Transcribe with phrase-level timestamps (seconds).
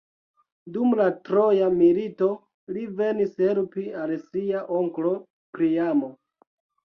[0.75, 2.29] Dum la Troja milito
[2.77, 5.13] li venis helpi al sia onklo
[5.59, 6.11] Priamo.